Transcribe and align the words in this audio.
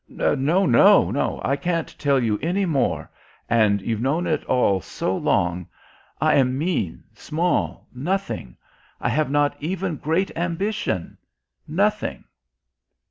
"No, 0.07 0.65
no... 0.65 1.39
I 1.45 1.55
can't 1.55 1.95
tell 1.99 2.19
you 2.19 2.39
any 2.41 2.65
more 2.65 3.11
and 3.47 3.83
you've 3.83 4.01
known 4.01 4.25
it 4.25 4.43
all 4.45 4.81
so 4.81 5.15
long. 5.15 5.67
I 6.19 6.33
am 6.37 6.57
mean, 6.57 7.03
small, 7.13 7.85
nothing 7.93 8.57
I 8.99 9.09
have 9.09 9.29
not 9.29 9.55
even 9.59 9.97
great 9.97 10.35
ambition... 10.35 11.19
nothing." 11.67 12.23